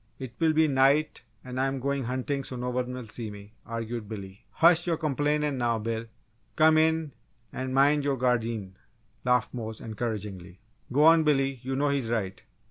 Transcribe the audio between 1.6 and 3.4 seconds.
I'm going huntin' so no one will see